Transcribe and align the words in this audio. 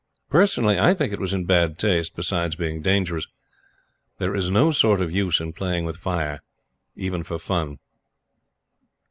Personally, 0.31 0.79
I 0.79 0.95
think 0.95 1.13
it 1.13 1.19
was 1.19 1.31
in 1.31 1.45
bad 1.45 1.77
taste. 1.77 2.15
Besides 2.15 2.55
being 2.55 2.81
dangerous. 2.81 3.27
There 4.17 4.33
is 4.33 4.49
no 4.49 4.71
sort 4.71 4.99
of 4.99 5.11
use 5.11 5.39
in 5.39 5.53
playing 5.53 5.85
with 5.85 5.95
fire, 5.97 6.41
even 6.95 7.21
for 7.21 7.37
fun. 7.37 7.77